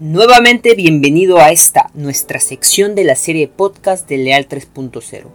[0.00, 5.26] Nuevamente bienvenido a esta, nuestra sección de la serie podcast de Leal 3.0,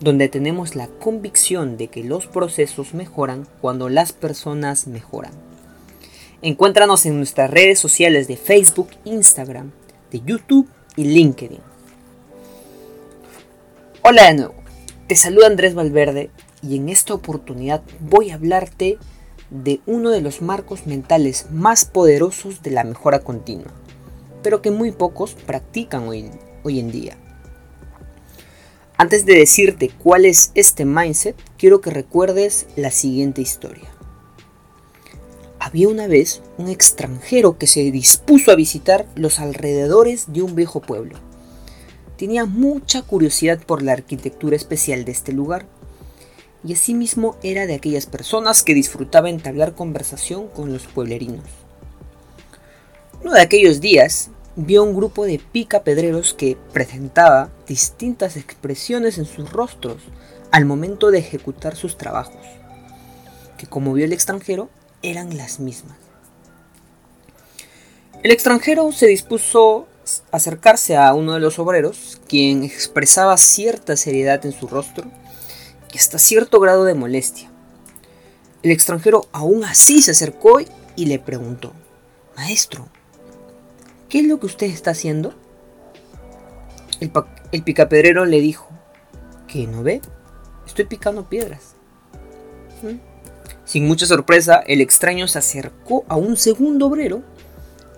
[0.00, 5.32] donde tenemos la convicción de que los procesos mejoran cuando las personas mejoran.
[6.42, 9.72] Encuéntranos en nuestras redes sociales de Facebook, Instagram,
[10.12, 11.60] de YouTube y LinkedIn.
[14.02, 14.54] Hola de nuevo,
[15.08, 16.30] te saluda Andrés Valverde
[16.62, 18.98] y en esta oportunidad voy a hablarte de
[19.86, 23.72] uno de los marcos mentales más poderosos de la mejora continua
[24.46, 26.30] pero que muy pocos practican hoy,
[26.62, 27.16] hoy en día.
[28.96, 33.88] Antes de decirte cuál es este mindset, quiero que recuerdes la siguiente historia.
[35.58, 40.80] Había una vez un extranjero que se dispuso a visitar los alrededores de un viejo
[40.80, 41.18] pueblo.
[42.16, 45.66] Tenía mucha curiosidad por la arquitectura especial de este lugar
[46.64, 51.44] y asimismo era de aquellas personas que disfrutaba entablar conversación con los pueblerinos.
[53.22, 59.52] Uno de aquellos días, vio un grupo de picapedreros que presentaba distintas expresiones en sus
[59.52, 60.02] rostros
[60.50, 62.42] al momento de ejecutar sus trabajos,
[63.58, 64.70] que como vio el extranjero
[65.02, 65.96] eran las mismas.
[68.22, 69.86] El extranjero se dispuso
[70.32, 75.10] a acercarse a uno de los obreros, quien expresaba cierta seriedad en su rostro
[75.96, 77.50] hasta cierto grado de molestia.
[78.62, 80.58] El extranjero aún así se acercó
[80.96, 81.72] y le preguntó,
[82.36, 82.88] Maestro,
[84.08, 85.34] ¿Qué es lo que usted está haciendo?
[87.00, 88.68] El, picapedrero le dijo,
[89.48, 90.00] ¿que no ve?
[90.66, 91.74] Estoy picando piedras.
[92.82, 92.98] ¿Mm?
[93.64, 97.22] Sin mucha sorpresa, el extraño se acercó a un segundo obrero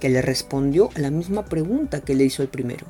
[0.01, 2.87] que le respondió a la misma pregunta que le hizo el primero.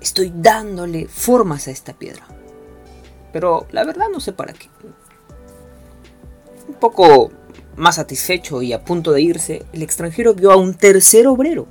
[0.00, 2.26] Estoy dándole formas a esta piedra.
[3.32, 4.68] Pero la verdad no sé para qué.
[6.68, 7.30] Un poco
[7.76, 11.66] más satisfecho y a punto de irse, el extranjero vio a un tercer obrero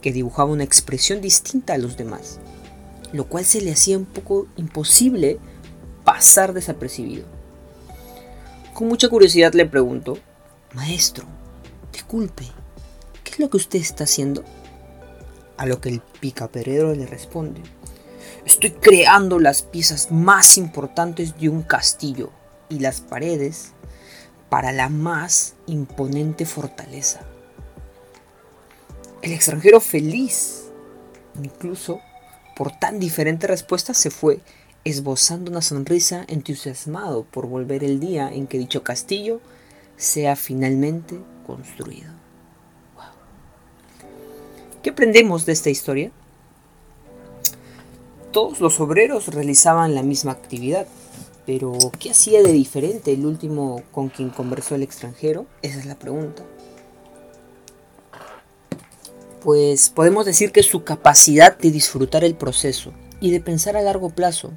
[0.00, 2.38] que dibujaba una expresión distinta a los demás,
[3.12, 5.38] lo cual se le hacía un poco imposible
[6.04, 7.24] pasar desapercibido.
[8.74, 10.18] Con mucha curiosidad le pregunto,
[10.74, 11.24] Maestro,
[11.92, 12.44] disculpe,
[13.22, 14.44] ¿qué es lo que usted está haciendo?
[15.56, 17.60] A lo que el picaperero le responde,
[18.44, 22.30] Estoy creando las piezas más importantes de un castillo
[22.68, 23.72] y las paredes
[24.48, 27.20] para la más imponente fortaleza.
[29.22, 30.64] El extranjero feliz,
[31.40, 32.00] incluso
[32.56, 34.40] por tan diferente respuesta, se fue,
[34.84, 39.40] esbozando una sonrisa entusiasmado por volver el día en que dicho castillo
[39.96, 42.10] sea finalmente construido.
[44.82, 46.10] ¿Qué aprendemos de esta historia?
[48.32, 50.86] Todos los obreros realizaban la misma actividad,
[51.46, 55.46] pero ¿qué hacía de diferente el último con quien conversó el extranjero?
[55.62, 56.42] Esa es la pregunta
[59.42, 64.10] pues podemos decir que su capacidad de disfrutar el proceso y de pensar a largo
[64.10, 64.52] plazo,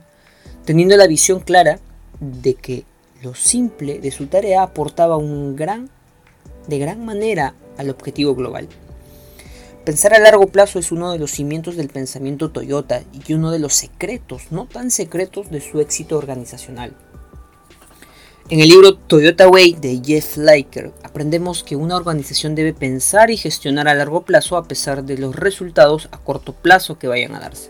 [0.63, 1.79] teniendo la visión clara
[2.19, 2.85] de que
[3.21, 8.67] lo simple de su tarea aportaba de gran manera al objetivo global.
[9.85, 13.59] Pensar a largo plazo es uno de los cimientos del pensamiento Toyota y uno de
[13.59, 16.95] los secretos, no tan secretos, de su éxito organizacional.
[18.49, 23.37] En el libro Toyota Way de Jeff Liker aprendemos que una organización debe pensar y
[23.37, 27.39] gestionar a largo plazo a pesar de los resultados a corto plazo que vayan a
[27.41, 27.69] darse.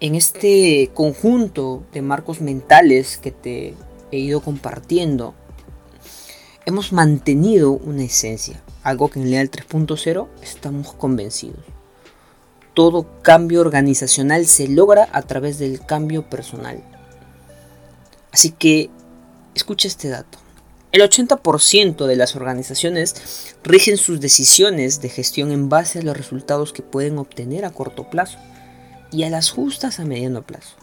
[0.00, 3.74] En este conjunto de marcos mentales que te
[4.12, 5.34] he ido compartiendo,
[6.66, 11.64] hemos mantenido una esencia, algo que en Leal 3.0 estamos convencidos.
[12.74, 16.82] Todo cambio organizacional se logra a través del cambio personal.
[18.32, 18.90] Así que
[19.54, 20.38] escucha este dato.
[20.92, 26.72] El 80% de las organizaciones rigen sus decisiones de gestión en base a los resultados
[26.72, 28.38] que pueden obtener a corto plazo
[29.12, 30.74] y a las justas a mediano plazo.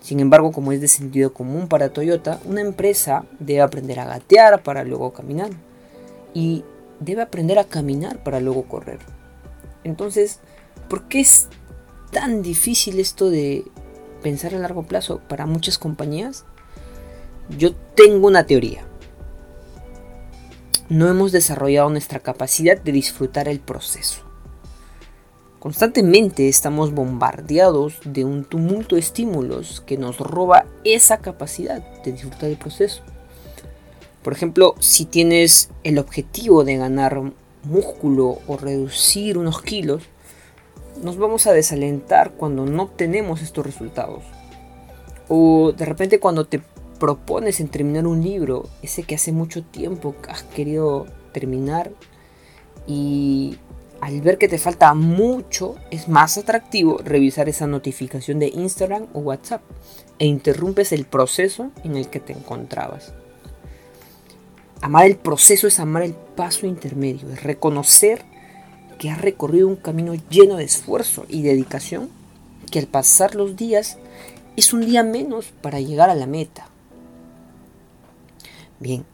[0.00, 4.62] Sin embargo, como es de sentido común para Toyota, una empresa debe aprender a gatear
[4.62, 5.50] para luego caminar
[6.36, 6.64] y
[7.00, 8.98] debe aprender a caminar para luego correr.
[9.84, 10.40] Entonces,
[10.88, 11.48] ¿por qué es
[12.10, 13.64] tan difícil esto de
[14.22, 16.44] pensar a largo plazo para muchas compañías,
[17.56, 18.84] yo tengo una teoría.
[20.88, 24.22] No hemos desarrollado nuestra capacidad de disfrutar el proceso.
[25.58, 32.50] Constantemente estamos bombardeados de un tumulto de estímulos que nos roba esa capacidad de disfrutar
[32.50, 33.02] el proceso.
[34.26, 37.22] Por ejemplo, si tienes el objetivo de ganar
[37.62, 40.02] músculo o reducir unos kilos,
[41.00, 44.24] nos vamos a desalentar cuando no obtenemos estos resultados.
[45.28, 46.60] O de repente cuando te
[46.98, 51.92] propones terminar un libro, ese que hace mucho tiempo has querido terminar
[52.88, 53.58] Y
[54.00, 59.20] al ver que te falta mucho, es más atractivo revisar esa notificación de Instagram o
[59.20, 59.62] WhatsApp
[60.18, 63.12] e interrumpes el proceso en el que te encontrabas.
[64.82, 68.24] Amar el proceso es amar el paso intermedio, es reconocer
[68.98, 72.10] que has recorrido un camino lleno de esfuerzo y dedicación,
[72.70, 73.98] que al pasar los días
[74.56, 76.68] es un día menos para llegar a la meta.
[78.78, 79.04] Bien,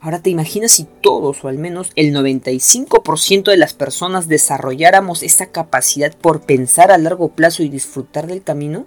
[0.00, 5.46] ahora te imaginas si todos o al menos el 95% de las personas desarrolláramos esa
[5.46, 8.86] capacidad por pensar a largo plazo y disfrutar del camino.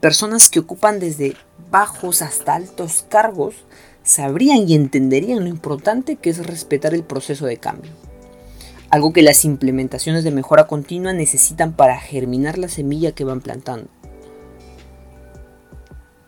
[0.00, 1.36] Personas que ocupan desde
[1.70, 3.54] bajos hasta altos cargos
[4.10, 7.92] sabrían y entenderían lo importante que es respetar el proceso de cambio.
[8.90, 13.88] Algo que las implementaciones de mejora continua necesitan para germinar la semilla que van plantando.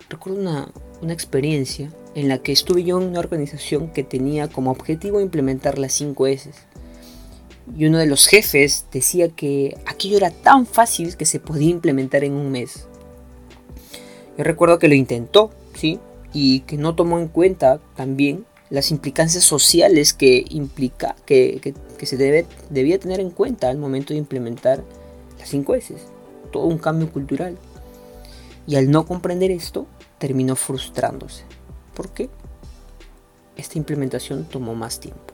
[0.08, 4.70] Recuerdo una, una experiencia en la que estuve yo en una organización que tenía como
[4.70, 6.50] objetivo implementar las 5 S.
[7.76, 12.22] Y uno de los jefes decía que aquello era tan fácil que se podía implementar
[12.22, 12.86] en un mes.
[14.38, 15.98] Yo recuerdo que lo intentó, ¿sí?
[16.32, 22.46] Y que no tomó en cuenta también las implicancias sociales que implica que, se debe,
[22.70, 24.82] debía tener en cuenta al momento de implementar
[25.38, 25.96] las 5 S.
[26.50, 27.58] Todo un cambio cultural.
[28.66, 29.86] Y al no comprender esto,
[30.18, 31.44] terminó frustrándose.
[31.94, 32.30] ¿Por qué?
[33.56, 35.31] Esta implementación tomó más tiempo.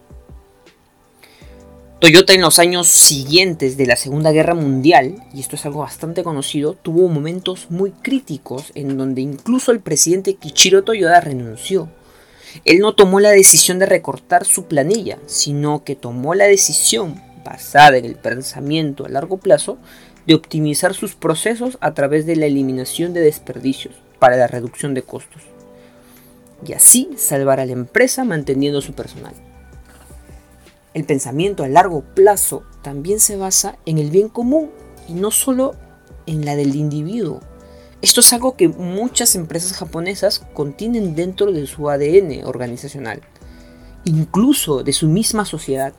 [2.01, 6.23] Toyota en los años siguientes de la Segunda Guerra Mundial, y esto es algo bastante
[6.23, 11.89] conocido, tuvo momentos muy críticos en donde incluso el presidente Kichiro Toyoda renunció.
[12.65, 17.97] Él no tomó la decisión de recortar su planilla, sino que tomó la decisión, basada
[17.97, 19.77] en el pensamiento a largo plazo,
[20.25, 25.03] de optimizar sus procesos a través de la eliminación de desperdicios para la reducción de
[25.03, 25.43] costos
[26.65, 29.35] y así salvar a la empresa manteniendo su personal.
[30.99, 34.73] El pensamiento a largo plazo también se basa en el bien común
[35.07, 35.77] y no solo
[36.27, 37.39] en la del individuo.
[38.03, 43.23] Esto es algo que muchas empresas japonesas contienen dentro de su ADN organizacional,
[44.05, 45.93] incluso de su misma sociedad.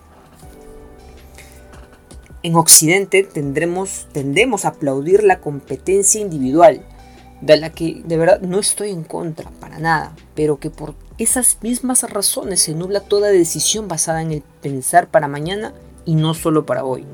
[2.44, 6.86] En Occidente tendremos, tendemos a aplaudir la competencia individual,
[7.40, 11.58] de la que de verdad no estoy en contra, para nada, pero que por esas
[11.62, 15.74] mismas razones se nubla toda decisión basada en el pensar para mañana
[16.06, 17.06] y no solo para hoy.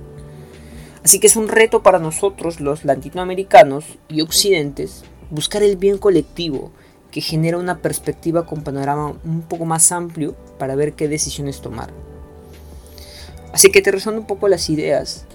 [1.04, 6.72] Así que es un reto para nosotros los latinoamericanos y occidentes buscar el bien colectivo
[7.10, 11.90] que genera una perspectiva con panorama un poco más amplio para ver qué decisiones tomar.
[13.54, 15.26] Así que aterrizando un poco las ideas,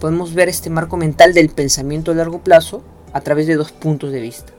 [0.00, 2.82] podemos ver este marco mental del pensamiento a largo plazo
[3.12, 4.52] a través de dos puntos de vista,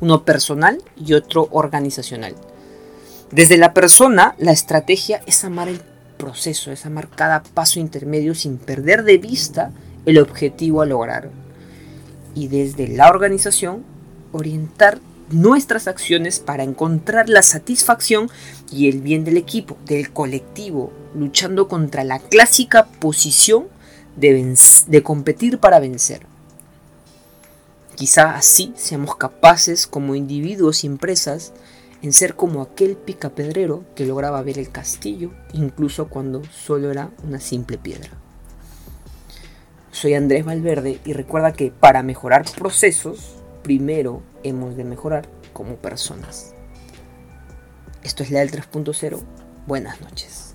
[0.00, 2.34] uno personal y otro organizacional.
[3.32, 5.80] Desde la persona, la estrategia es amar el
[6.18, 9.72] proceso, es amar cada paso intermedio sin perder de vista
[10.04, 11.30] el objetivo a lograr.
[12.34, 13.84] Y desde la organización,
[14.32, 14.98] orientar
[15.30, 18.30] nuestras acciones para encontrar la satisfacción
[18.70, 23.64] y el bien del equipo, del colectivo, luchando contra la clásica posición
[24.14, 24.54] de,
[24.88, 26.26] de competir para vencer.
[27.94, 31.54] Quizá así seamos capaces como individuos y empresas
[32.02, 37.40] en ser como aquel picapedrero que lograba ver el castillo incluso cuando solo era una
[37.40, 38.10] simple piedra.
[39.92, 46.54] Soy Andrés Valverde y recuerda que para mejorar procesos, primero hemos de mejorar como personas.
[48.02, 49.20] Esto es Leal 3.0.
[49.66, 50.51] Buenas noches.